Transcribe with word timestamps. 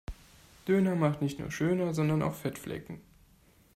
Döner 0.67 0.95
macht 0.95 1.21
nicht 1.21 1.37
nur 1.37 1.51
schöner 1.51 1.93
sondern 1.93 2.23
auch 2.23 2.33
Fettflecken. 2.33 3.01